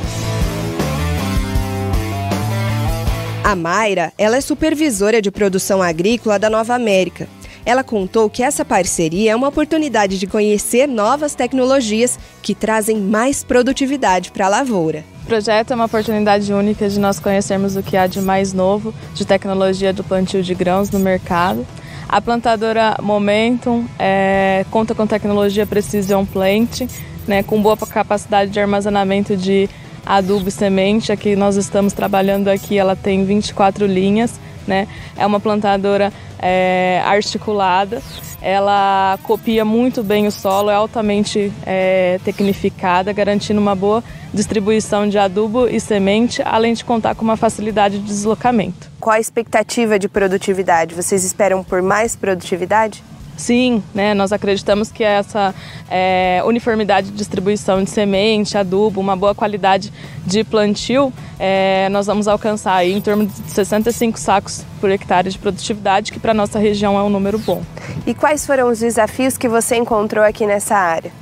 A 3.45 3.57
Mayra, 3.57 4.13
ela 4.19 4.37
é 4.37 4.41
supervisora 4.41 5.23
de 5.23 5.31
produção 5.31 5.83
agrícola 5.83 6.39
da 6.39 6.51
Nova 6.51 6.75
América 6.75 7.29
ela 7.69 7.85
contou 7.85 8.31
que 8.31 8.43
essa 8.43 8.65
parceria 8.65 9.33
é 9.33 9.37
uma 9.37 9.49
oportunidade 9.49 10.19
de 10.19 10.27
conhecer 10.27 10.89
novas 10.89 11.35
tecnologias 11.35 12.19
que 12.41 12.55
trazem 12.55 12.97
mais 12.97 13.45
produtividade 13.45 14.31
para 14.31 14.47
a 14.47 14.49
lavoura. 14.49 15.05
O 15.23 15.27
projeto 15.27 15.73
é 15.73 15.75
uma 15.75 15.85
oportunidade 15.85 16.51
única 16.51 16.89
de 16.89 16.99
nós 16.99 17.21
conhecermos 17.21 17.77
o 17.77 17.83
que 17.83 17.95
há 17.95 18.07
de 18.07 18.23
mais 18.23 18.55
novo 18.55 18.95
de 19.13 19.27
tecnologia 19.27 19.93
do 19.93 20.03
plantio 20.03 20.43
de 20.43 20.55
grãos 20.55 20.91
no 20.91 20.99
mercado. 20.99 21.67
A 22.09 22.23
plantadora 22.23 22.97
Momentum 23.03 23.85
é, 23.99 24.65
conta 24.71 24.95
com 24.95 25.07
tecnologia 25.07 25.67
Precision 25.67 26.25
Plant, 26.25 26.89
né, 27.27 27.43
com 27.43 27.61
boa 27.61 27.77
capacidade 27.77 28.51
de 28.51 28.59
armazenamento 28.59 29.37
de 29.37 29.69
adubo 30.07 30.49
e 30.49 30.51
semente. 30.51 31.13
Aqui 31.13 31.37
nós 31.37 31.57
estamos 31.57 31.93
trabalhando 31.93 32.49
aqui, 32.49 32.79
ela 32.79 32.97
tem 32.97 33.27
24 33.27 33.85
linhas, 33.85 34.41
né? 34.69 34.87
É 35.17 35.27
uma 35.27 35.41
plantadora 35.41 36.13
é, 36.39 37.03
articulada. 37.05 38.01
Ela 38.41 39.19
copia 39.25 39.65
muito 39.65 40.05
bem 40.05 40.29
o 40.29 40.31
solo, 40.31 40.71
é 40.71 40.75
altamente 40.75 41.53
é, 41.67 42.21
tecnificada, 42.25 43.13
garantindo 43.13 43.61
uma 43.61 43.75
boa 43.75 44.05
distribuição 44.33 45.09
de 45.09 45.19
adubo 45.19 45.67
e 45.67 45.81
semente, 45.81 46.41
além 46.45 46.75
de 46.75 46.85
contar 46.85 47.17
com 47.17 47.25
uma 47.25 47.37
facilidade 47.37 47.99
de 47.99 48.05
deslocamento. 48.05 48.89
Qual 49.01 49.17
a 49.17 49.19
expectativa 49.19 49.99
de 49.99 50.09
produtividade? 50.09 50.95
Vocês 50.95 51.25
esperam 51.25 51.65
por 51.65 51.83
mais 51.83 52.15
produtividade? 52.15 53.03
Sim, 53.39 53.85
né, 53.95 54.15
nós 54.15 54.33
acreditamos 54.33 54.91
que 54.91 55.05
essa 55.05 55.55
é, 55.89 56.43
uniformidade 56.45 57.13
de 57.13 57.17
distribuição 57.17 57.85
de 57.85 57.89
semente, 57.89 58.59
adubo, 58.59 59.01
uma 59.01 59.15
boa 59.15 59.33
qualidade 59.33 59.93
de 60.27 60.43
plantio, 60.43 61.13
é, 61.39 61.89
nós 61.91 62.07
vamos 62.07 62.27
alcançar 62.27 62.75
aí 62.75 62.93
em 62.93 63.01
torno 63.01 63.27
de 63.27 63.33
65 63.53 64.19
sacos 64.19 64.67
por 64.81 64.91
hectare 64.91 65.31
de 65.31 65.39
produtividade, 65.39 66.11
que 66.11 66.19
para 66.19 66.35
nossa 66.35 66.59
região 66.59 66.99
é 66.99 67.03
um 67.03 67.09
número 67.09 67.39
bom. 67.39 67.63
E 68.05 68.13
quais 68.13 68.45
foram 68.45 68.69
os 68.69 68.81
desafios 68.81 69.39
que 69.39 69.49
você 69.49 69.77
encontrou 69.77 70.25
aqui 70.25 70.45
nessa 70.45 70.75
área? 70.75 71.13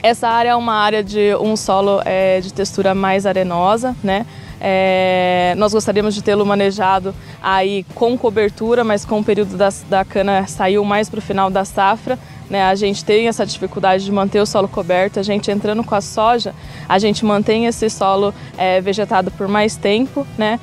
Essa 0.00 0.28
área 0.28 0.50
é 0.50 0.56
uma 0.56 0.74
área 0.74 1.02
de 1.02 1.34
um 1.34 1.56
solo 1.56 2.00
é, 2.04 2.40
de 2.40 2.52
textura 2.52 2.94
mais 2.94 3.26
arenosa, 3.26 3.94
né? 4.04 4.24
É, 4.60 5.54
nós 5.56 5.72
gostaríamos 5.72 6.14
de 6.14 6.22
tê-lo 6.22 6.44
manejado 6.44 7.14
aí 7.42 7.84
com 7.94 8.16
cobertura, 8.18 8.84
mas 8.84 9.04
com 9.04 9.20
o 9.20 9.24
período 9.24 9.56
da, 9.56 9.70
da 9.88 10.04
cana 10.04 10.46
saiu 10.46 10.84
mais 10.84 11.08
para 11.08 11.18
o 11.18 11.22
final 11.22 11.50
da 11.50 11.64
safra. 11.64 12.18
Né, 12.50 12.64
a 12.64 12.74
gente 12.74 13.04
tem 13.04 13.28
essa 13.28 13.46
dificuldade 13.46 14.04
de 14.04 14.10
manter 14.10 14.40
o 14.40 14.46
solo 14.46 14.66
coberto. 14.66 15.20
A 15.20 15.22
gente 15.22 15.50
entrando 15.50 15.84
com 15.84 15.94
a 15.94 16.00
soja, 16.00 16.52
a 16.88 16.98
gente 16.98 17.24
mantém 17.24 17.66
esse 17.66 17.88
solo 17.88 18.34
é, 18.58 18.80
vegetado 18.80 19.30
por 19.30 19.46
mais 19.46 19.76
tempo, 19.76 20.26
né, 20.36 20.58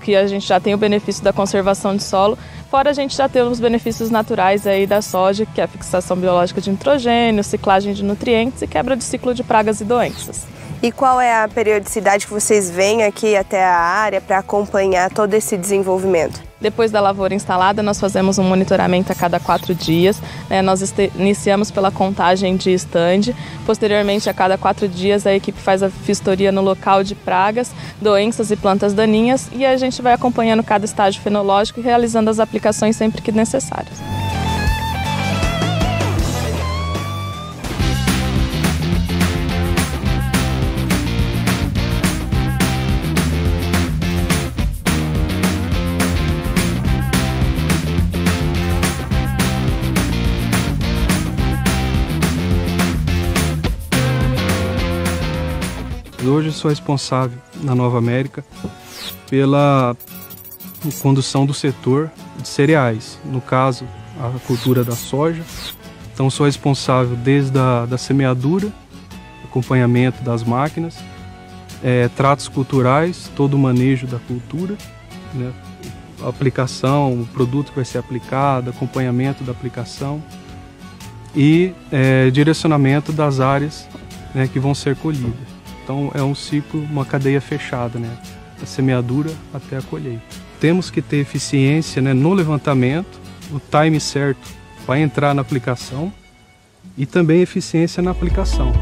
que 0.00 0.14
a 0.14 0.26
gente 0.28 0.46
já 0.46 0.60
tem 0.60 0.72
o 0.72 0.78
benefício 0.78 1.22
da 1.22 1.32
conservação 1.32 1.96
de 1.96 2.04
solo. 2.04 2.38
Fora 2.70 2.90
a 2.90 2.92
gente 2.92 3.16
já 3.16 3.28
tem 3.28 3.42
os 3.42 3.58
benefícios 3.58 4.08
naturais 4.08 4.66
aí 4.68 4.86
da 4.86 5.02
soja, 5.02 5.44
que 5.44 5.60
é 5.60 5.64
a 5.64 5.68
fixação 5.68 6.16
biológica 6.16 6.60
de 6.60 6.70
nitrogênio, 6.70 7.42
ciclagem 7.42 7.92
de 7.92 8.04
nutrientes 8.04 8.62
e 8.62 8.66
quebra 8.68 8.96
de 8.96 9.02
ciclo 9.02 9.34
de 9.34 9.42
pragas 9.42 9.80
e 9.80 9.84
doenças. 9.84 10.46
E 10.82 10.90
qual 10.90 11.20
é 11.20 11.44
a 11.44 11.46
periodicidade 11.46 12.26
que 12.26 12.32
vocês 12.32 12.68
vêm 12.68 13.04
aqui 13.04 13.36
até 13.36 13.64
a 13.64 13.78
área 13.78 14.20
para 14.20 14.38
acompanhar 14.38 15.10
todo 15.12 15.32
esse 15.32 15.56
desenvolvimento? 15.56 16.40
Depois 16.60 16.90
da 16.90 17.00
lavoura 17.00 17.32
instalada, 17.32 17.84
nós 17.84 18.00
fazemos 18.00 18.36
um 18.36 18.42
monitoramento 18.42 19.12
a 19.12 19.14
cada 19.14 19.38
quatro 19.38 19.76
dias. 19.76 20.20
Né? 20.50 20.60
Nós 20.60 20.82
iniciamos 21.14 21.70
pela 21.70 21.92
contagem 21.92 22.56
de 22.56 22.72
stand. 22.72 23.32
Posteriormente, 23.64 24.28
a 24.28 24.34
cada 24.34 24.58
quatro 24.58 24.88
dias, 24.88 25.24
a 25.24 25.32
equipe 25.32 25.60
faz 25.60 25.84
a 25.84 25.86
vistoria 25.86 26.50
no 26.50 26.62
local 26.62 27.04
de 27.04 27.14
pragas, 27.14 27.70
doenças 28.00 28.50
e 28.50 28.56
plantas 28.56 28.92
daninhas 28.92 29.48
e 29.52 29.64
a 29.64 29.76
gente 29.76 30.02
vai 30.02 30.12
acompanhando 30.12 30.64
cada 30.64 30.84
estágio 30.84 31.22
fenológico 31.22 31.78
e 31.78 31.82
realizando 31.82 32.28
as 32.28 32.40
aplicações 32.40 32.96
sempre 32.96 33.22
que 33.22 33.30
necessárias. 33.30 34.21
Hoje 56.32 56.50
sou 56.50 56.70
responsável 56.70 57.36
na 57.62 57.74
Nova 57.74 57.98
América 57.98 58.42
pela 59.28 59.94
condução 61.02 61.44
do 61.44 61.52
setor 61.52 62.10
de 62.38 62.48
cereais, 62.48 63.20
no 63.22 63.38
caso, 63.38 63.84
a 64.18 64.38
cultura 64.46 64.82
da 64.82 64.96
soja. 64.96 65.42
Então 66.14 66.30
sou 66.30 66.46
responsável 66.46 67.16
desde 67.16 67.58
a 67.58 67.84
da 67.84 67.98
semeadura, 67.98 68.72
acompanhamento 69.44 70.22
das 70.22 70.42
máquinas, 70.42 70.96
é, 71.84 72.08
tratos 72.08 72.48
culturais, 72.48 73.30
todo 73.36 73.52
o 73.52 73.58
manejo 73.58 74.06
da 74.06 74.18
cultura, 74.18 74.74
né, 75.34 75.52
aplicação, 76.26 77.12
o 77.12 77.26
produto 77.26 77.68
que 77.68 77.76
vai 77.76 77.84
ser 77.84 77.98
aplicado, 77.98 78.70
acompanhamento 78.70 79.44
da 79.44 79.52
aplicação 79.52 80.22
e 81.36 81.74
é, 81.92 82.30
direcionamento 82.30 83.12
das 83.12 83.38
áreas 83.38 83.86
né, 84.34 84.48
que 84.50 84.58
vão 84.58 84.74
ser 84.74 84.96
colhidas. 84.96 85.51
Então 85.82 86.10
é 86.14 86.22
um 86.22 86.34
ciclo, 86.34 86.80
uma 86.82 87.04
cadeia 87.04 87.40
fechada, 87.40 87.98
né? 87.98 88.10
Da 88.58 88.66
semeadura 88.66 89.30
até 89.52 89.76
a 89.76 89.82
colheita. 89.82 90.22
Temos 90.60 90.90
que 90.90 91.02
ter 91.02 91.16
eficiência 91.16 92.00
né, 92.00 92.14
no 92.14 92.32
levantamento, 92.32 93.20
o 93.50 93.60
time 93.60 93.98
certo 93.98 94.48
para 94.86 95.00
entrar 95.00 95.34
na 95.34 95.42
aplicação 95.42 96.12
e 96.96 97.04
também 97.04 97.42
eficiência 97.42 98.02
na 98.02 98.12
aplicação. 98.12 98.72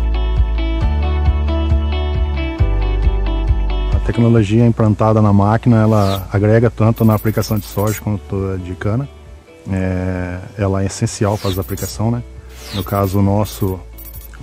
A 3.94 3.98
tecnologia 4.00 4.66
implantada 4.66 5.22
na 5.22 5.32
máquina, 5.32 5.80
ela 5.80 6.28
agrega 6.32 6.70
tanto 6.70 7.04
na 7.04 7.14
aplicação 7.14 7.58
de 7.58 7.64
soja 7.64 8.00
quanto 8.00 8.58
de 8.58 8.74
cana. 8.74 9.08
É, 9.70 10.38
ela 10.58 10.82
é 10.82 10.86
essencial 10.86 11.38
para 11.38 11.50
as 11.50 11.58
aplicações, 11.58 12.12
né? 12.12 12.22
No 12.74 12.84
caso 12.84 13.20
nosso, 13.22 13.80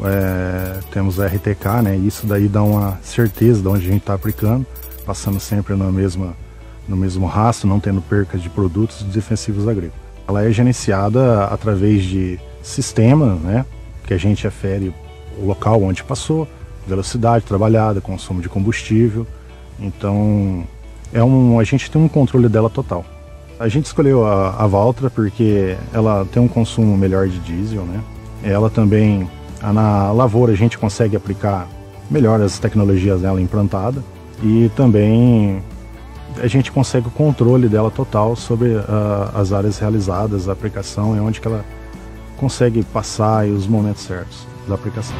é, 0.04 0.80
temos 0.92 1.20
a 1.20 1.28
RTK, 1.28 1.82
né? 1.84 1.96
Isso 1.96 2.28
daí 2.28 2.48
dá 2.48 2.62
uma 2.62 3.00
certeza 3.02 3.62
de 3.62 3.68
onde 3.68 3.86
a 3.86 3.92
gente 3.92 4.02
está 4.02 4.14
aplicando, 4.14 4.66
passando 5.06 5.40
sempre 5.40 5.76
na 5.76 5.92
mesma, 5.92 6.36
no 6.88 6.96
mesmo 6.96 7.26
rastro, 7.26 7.68
não 7.68 7.80
tendo 7.80 8.02
percas 8.02 8.42
de 8.42 8.50
produtos 8.50 9.04
defensivos 9.04 9.68
agrícolas. 9.68 10.06
Ela 10.28 10.44
é 10.44 10.52
gerenciada 10.52 11.46
através 11.46 12.04
de 12.04 12.40
sistemas, 12.62 13.40
né? 13.40 13.66
Que 14.06 14.14
a 14.14 14.18
gente 14.18 14.46
afere 14.46 14.94
o 15.38 15.46
local 15.46 15.82
onde 15.82 16.04
passou, 16.04 16.48
velocidade 16.86 17.46
trabalhada, 17.46 18.02
consumo 18.02 18.42
de 18.42 18.50
combustível. 18.50 19.26
Então, 19.80 20.66
é 21.14 21.24
um, 21.24 21.60
a 21.60 21.64
gente 21.64 21.90
tem 21.90 22.02
um 22.02 22.08
controle 22.08 22.50
dela 22.50 22.70
total. 22.70 23.06
A 23.60 23.68
gente 23.68 23.86
escolheu 23.86 24.26
a, 24.26 24.50
a 24.64 24.68
Valtra 24.68 25.10
porque 25.10 25.76
ela 25.92 26.28
tem 26.32 26.42
um 26.42 26.48
consumo 26.48 26.96
melhor 26.96 27.28
de 27.28 27.40
diesel, 27.40 27.84
né? 27.84 28.02
Ela 28.44 28.70
também 28.70 29.28
na 29.74 30.12
lavoura 30.12 30.54
a 30.54 30.56
gente 30.56 30.78
consegue 30.78 31.16
aplicar 31.16 31.68
melhor 32.10 32.42
as 32.42 32.58
tecnologias 32.60 33.22
dela 33.22 33.42
implantada 33.42 34.04
e 34.42 34.70
também 34.76 35.62
a 36.42 36.48
gente 36.48 36.72
consegue 36.72 37.08
o 37.08 37.12
controle 37.12 37.68
dela 37.68 37.90
total 37.90 38.36
sobre 38.36 38.70
uh, 38.70 38.84
as 39.34 39.52
áreas 39.52 39.80
realizadas, 39.80 40.48
a 40.48 40.54
aplicação 40.54 41.16
e 41.16 41.20
onde 41.20 41.42
que 41.42 41.48
ela 41.48 41.66
consegue 42.38 42.84
passar 42.84 43.48
e 43.48 43.52
os 43.52 43.68
momentos 43.68 44.04
certos 44.04 44.48
da 44.68 44.76
aplicação. 44.76 45.16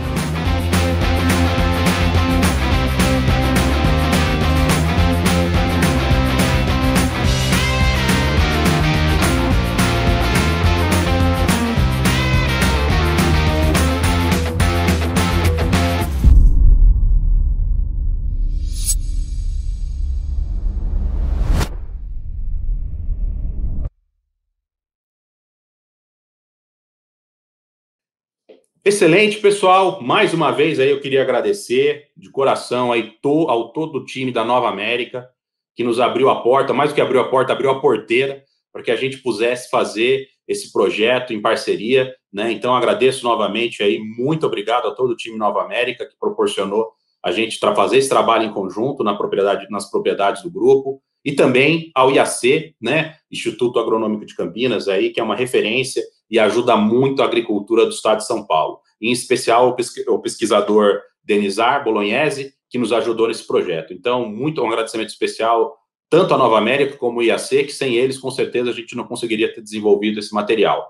Excelente, 28.88 29.42
pessoal. 29.42 30.02
Mais 30.02 30.34
uma 30.34 30.50
vez 30.50 30.80
aí 30.80 30.90
eu 30.90 31.02
queria 31.02 31.22
agradecer 31.22 32.06
de 32.16 32.32
coração 32.32 32.90
aí 32.90 33.12
to, 33.22 33.50
ao 33.50 33.74
todo 33.74 33.98
o 33.98 34.06
time 34.06 34.32
da 34.32 34.46
Nova 34.46 34.70
América 34.70 35.30
que 35.76 35.84
nos 35.84 36.00
abriu 36.00 36.30
a 36.30 36.42
porta, 36.42 36.72
mais 36.72 36.92
do 36.92 36.96
que 36.96 37.02
abriu 37.02 37.20
a 37.20 37.28
porta, 37.28 37.52
abriu 37.52 37.70
a 37.70 37.82
porteira 37.82 38.46
para 38.72 38.82
que 38.82 38.90
a 38.90 38.96
gente 38.96 39.18
pudesse 39.18 39.70
fazer 39.70 40.30
esse 40.48 40.72
projeto 40.72 41.34
em 41.34 41.42
parceria, 41.42 42.16
né? 42.32 42.50
Então 42.50 42.74
agradeço 42.74 43.26
novamente 43.26 43.84
aí, 43.84 44.00
muito 44.00 44.48
obrigado 44.48 44.88
a 44.88 44.96
todo 44.96 45.12
o 45.12 45.18
time 45.18 45.38
Nova 45.38 45.62
América 45.62 46.06
que 46.06 46.18
proporcionou 46.18 46.88
a 47.22 47.30
gente 47.34 47.60
fazer 47.60 47.98
esse 47.98 48.08
trabalho 48.08 48.46
em 48.46 48.54
conjunto 48.54 49.04
na 49.04 49.16
propriedade, 49.16 49.68
nas 49.70 49.92
propriedades 49.92 50.44
do 50.44 50.50
grupo 50.50 51.02
e 51.26 51.34
também 51.34 51.92
ao 51.94 52.10
IAC, 52.10 52.74
né, 52.82 53.18
Instituto 53.30 53.80
Agronômico 53.80 54.26
de 54.26 54.34
Campinas 54.34 54.88
aí, 54.88 55.10
que 55.10 55.20
é 55.20 55.24
uma 55.24 55.36
referência 55.36 56.02
e 56.30 56.40
ajuda 56.40 56.76
muito 56.76 57.22
a 57.22 57.26
agricultura 57.26 57.86
do 57.86 57.92
estado 57.92 58.18
de 58.18 58.28
São 58.28 58.46
Paulo. 58.46 58.80
Em 59.02 59.12
especial 59.12 59.76
o 60.08 60.20
pesquisador 60.20 61.02
Denizar 61.24 61.84
Bolognese, 61.84 62.54
que 62.70 62.78
nos 62.78 62.92
ajudou 62.92 63.28
nesse 63.28 63.46
projeto. 63.46 63.94
Então, 63.94 64.28
muito 64.28 64.62
um 64.62 64.68
agradecimento 64.68 65.10
especial 65.10 65.78
tanto 66.10 66.34
a 66.34 66.38
Nova 66.38 66.58
América 66.58 66.96
como 66.98 67.20
o 67.20 67.24
IAC, 67.24 67.66
que 67.66 67.74
sem 67.74 67.96
eles, 67.96 68.18
com 68.18 68.32
certeza, 68.32 68.70
a 68.70 68.74
gente 68.74 68.96
não 68.96 69.04
conseguiria 69.04 69.54
ter 69.54 69.62
desenvolvido 69.62 70.20
esse 70.20 70.34
material. 70.34 70.90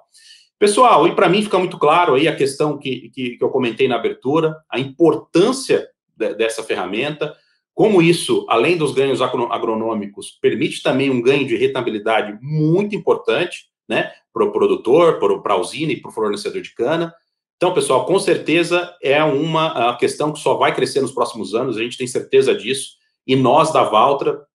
Pessoal, 0.60 1.08
e 1.08 1.16
para 1.16 1.30
mim 1.30 1.44
fica 1.44 1.58
muito 1.60 1.78
claro 1.78 2.16
aí 2.16 2.28
a 2.28 2.36
questão 2.36 2.78
que, 2.78 3.10
que, 3.10 3.38
que 3.38 3.44
eu 3.44 3.50
comentei 3.50 3.88
na 3.88 3.96
abertura, 3.96 4.56
a 4.70 4.80
importância 4.80 5.88
de, 6.16 6.34
dessa 6.36 6.64
ferramenta, 6.64 7.36
como 7.74 8.02
isso, 8.02 8.46
além 8.50 8.76
dos 8.76 8.92
ganhos 8.92 9.22
agronômicos, 9.22 10.32
permite 10.42 10.82
também 10.82 11.12
um 11.12 11.22
ganho 11.22 11.46
de 11.46 11.56
rentabilidade 11.56 12.38
muito 12.42 12.96
importante, 12.96 13.66
né, 13.88 14.12
para 14.34 14.46
o 14.46 14.52
produtor, 14.52 15.20
para 15.42 15.54
a 15.54 15.58
usina 15.58 15.92
e 15.92 16.02
para 16.02 16.10
o 16.10 16.14
fornecedor 16.14 16.62
de 16.62 16.74
cana. 16.74 17.14
Então, 17.56 17.74
pessoal, 17.74 18.06
com 18.06 18.20
certeza 18.20 18.96
é 19.02 19.24
uma 19.24 19.98
questão 19.98 20.32
que 20.32 20.40
só 20.40 20.56
vai 20.56 20.76
crescer 20.76 21.02
nos 21.02 21.12
próximos 21.12 21.56
anos, 21.56 21.78
a 21.78 21.82
gente 21.82 21.98
tem 21.98 22.06
certeza 22.06 22.54
disso, 22.54 22.92
e 23.26 23.36
nós 23.36 23.74
da 23.74 23.84
Valtra 23.84 24.46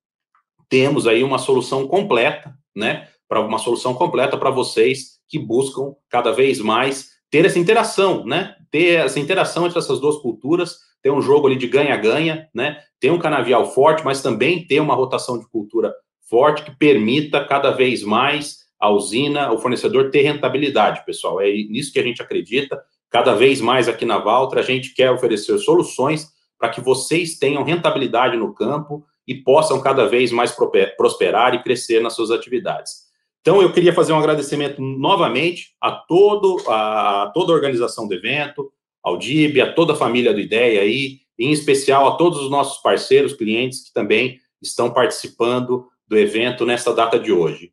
temos 0.69 1.07
aí 1.07 1.23
uma 1.23 1.39
solução 1.39 1.87
completa, 1.87 2.55
né, 2.75 3.09
para 3.29 3.41
uma 3.41 3.59
solução 3.59 3.93
completa 3.93 4.37
para 4.37 4.51
vocês 4.51 5.21
que 5.29 5.39
buscam 5.39 5.95
cada 6.09 6.33
vez 6.33 6.61
mais 6.61 7.11
ter 7.31 7.45
essa 7.45 7.59
interação, 7.59 8.25
né, 8.25 8.55
ter 8.71 9.05
essa 9.05 9.19
interação 9.19 9.67
entre 9.67 9.79
essas 9.79 9.99
duas 9.99 10.17
culturas, 10.19 10.79
ter 11.03 11.11
um 11.11 11.21
jogo 11.21 11.49
ali 11.49 11.57
de 11.57 11.67
ganha-ganha, 11.67 12.49
né, 12.55 12.79
ter 13.01 13.11
um 13.11 13.19
canavial 13.19 13.73
forte, 13.73 14.05
mas 14.05 14.23
também 14.23 14.67
ter 14.67 14.81
uma 14.81 14.95
rotação 14.95 15.39
de 15.39 15.49
cultura 15.49 15.93
forte 16.31 16.63
que 16.63 16.71
permita 16.71 17.45
cada 17.45 17.71
vez 17.71 18.03
mais 18.03 18.62
a 18.83 18.91
usina, 18.91 19.53
o 19.53 19.59
fornecedor 19.59 20.11
ter 20.11 20.23
rentabilidade, 20.23 21.05
pessoal. 21.07 21.41
É 21.41 21.47
nisso 21.47 21.93
que 21.93 22.01
a 22.01 22.03
gente 22.03 22.21
acredita. 22.21 22.83
Cada 23.09 23.33
vez 23.33 23.61
mais 23.61 23.89
aqui 23.89 24.05
na 24.05 24.19
Valtra, 24.19 24.59
a 24.59 24.65
gente 24.65 24.93
quer 24.93 25.09
oferecer 25.13 25.57
soluções 25.59 26.33
para 26.59 26.69
que 26.69 26.81
vocês 26.81 27.39
tenham 27.39 27.63
rentabilidade 27.63 28.37
no 28.37 28.53
campo 28.53 29.05
e 29.25 29.37
possam 29.37 29.81
cada 29.81 30.09
vez 30.09 30.33
mais 30.33 30.53
prosperar 30.97 31.55
e 31.55 31.63
crescer 31.63 32.03
nas 32.03 32.17
suas 32.17 32.33
atividades. 32.33 33.03
Então, 33.41 33.63
eu 33.63 33.73
queria 33.73 33.93
fazer 33.93 34.13
um 34.15 34.19
agradecimento 34.19 34.83
novamente 34.83 35.77
a, 35.81 35.93
todo, 35.93 36.61
a 36.67 37.31
toda 37.33 37.53
a 37.53 37.55
organização 37.55 38.09
do 38.09 38.15
evento, 38.15 38.73
ao 39.01 39.17
DIB, 39.17 39.61
a 39.61 39.73
toda 39.73 39.93
a 39.93 39.97
família 39.97 40.35
do 40.35 40.41
IDEA 40.41 40.81
aí, 40.81 41.21
em 41.39 41.53
especial 41.53 42.09
a 42.09 42.17
todos 42.17 42.41
os 42.41 42.51
nossos 42.51 42.83
parceiros, 42.83 43.33
clientes 43.33 43.85
que 43.85 43.93
também 43.93 44.41
estão 44.61 44.91
participando 44.91 45.87
do 46.09 46.19
evento 46.19 46.67
nesta 46.67 46.93
data 46.93 47.17
de 47.17 47.31
hoje. 47.31 47.73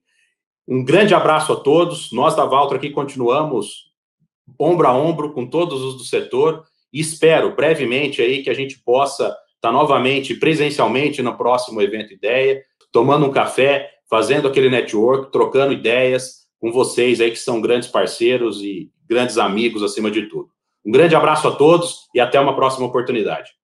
Um 0.72 0.86
grande 0.86 1.16
abraço 1.16 1.52
a 1.52 1.56
todos. 1.56 2.12
Nós 2.12 2.36
da 2.36 2.46
Valtra 2.46 2.78
aqui 2.78 2.92
continuamos 2.92 3.90
ombro 4.60 4.88
a 4.88 4.96
ombro 4.96 5.34
com 5.34 5.48
todos 5.48 5.82
os 5.82 5.98
do 5.98 6.04
setor 6.04 6.64
e 6.94 7.00
espero 7.00 7.56
brevemente 7.56 8.22
aí 8.22 8.44
que 8.44 8.52
a 8.52 8.54
gente 8.54 8.78
possa 8.78 9.36
estar 9.56 9.72
novamente 9.72 10.36
presencialmente 10.36 11.24
no 11.24 11.36
próximo 11.36 11.82
evento 11.82 12.14
Ideia, 12.14 12.64
tomando 12.92 13.26
um 13.26 13.32
café, 13.32 13.90
fazendo 14.08 14.48
aquele 14.48 14.70
network, 14.70 15.32
trocando 15.32 15.74
ideias 15.74 16.46
com 16.60 16.72
vocês 16.72 17.20
aí 17.20 17.32
que 17.32 17.40
são 17.40 17.60
grandes 17.60 17.90
parceiros 17.90 18.62
e 18.62 18.92
grandes 19.10 19.40
amigos 19.40 19.82
acima 19.82 20.12
de 20.12 20.28
tudo. 20.28 20.52
Um 20.86 20.92
grande 20.92 21.16
abraço 21.16 21.48
a 21.48 21.56
todos 21.56 22.08
e 22.14 22.20
até 22.20 22.40
uma 22.40 22.56
próxima 22.56 22.86
oportunidade. 22.86 23.59